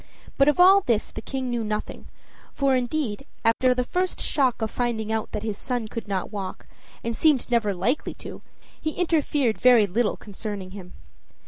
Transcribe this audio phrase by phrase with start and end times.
[0.35, 2.07] But of all this the King knew nothing,
[2.55, 6.65] for, indeed, after the first shock of finding out that his son could not walk,
[7.03, 8.41] and seemed never likely to
[8.81, 10.93] he interfered very little concerning him.